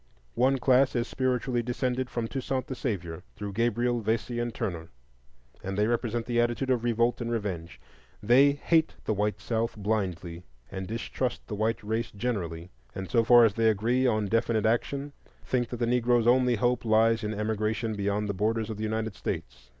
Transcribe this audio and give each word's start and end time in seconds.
One 0.33 0.57
class 0.57 0.95
is 0.95 1.07
spiritually 1.07 1.61
descended 1.61 2.09
from 2.09 2.27
Toussaint 2.27 2.65
the 2.65 2.73
Savior, 2.73 3.21
through 3.35 3.53
Gabriel, 3.53 4.01
Vesey, 4.01 4.39
and 4.39 4.51
Turner, 4.51 4.89
and 5.63 5.77
they 5.77 5.85
represent 5.85 6.25
the 6.25 6.41
attitude 6.41 6.71
of 6.71 6.83
revolt 6.83 7.21
and 7.21 7.29
revenge; 7.29 7.79
they 8.23 8.53
hate 8.53 8.95
the 9.05 9.13
white 9.13 9.39
South 9.39 9.77
blindly 9.77 10.41
and 10.71 10.87
distrust 10.87 11.45
the 11.45 11.53
white 11.53 11.83
race 11.83 12.09
generally, 12.09 12.71
and 12.95 13.11
so 13.11 13.23
far 13.23 13.45
as 13.45 13.53
they 13.53 13.69
agree 13.69 14.07
on 14.07 14.25
definite 14.25 14.65
action, 14.65 15.13
think 15.45 15.69
that 15.69 15.77
the 15.77 15.85
Negro's 15.85 16.25
only 16.25 16.55
hope 16.55 16.83
lies 16.83 17.23
in 17.23 17.35
emigration 17.35 17.93
beyond 17.93 18.27
the 18.27 18.33
borders 18.33 18.71
of 18.71 18.77
the 18.77 18.83
United 18.83 19.13
States. 19.15 19.69